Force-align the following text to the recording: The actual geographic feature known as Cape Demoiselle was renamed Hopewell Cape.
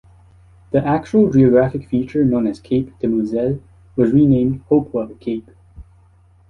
The 0.71 0.83
actual 0.83 1.29
geographic 1.31 1.87
feature 1.87 2.25
known 2.25 2.47
as 2.47 2.59
Cape 2.59 2.97
Demoiselle 2.97 3.59
was 3.95 4.11
renamed 4.11 4.63
Hopewell 4.67 5.13
Cape. 5.19 5.51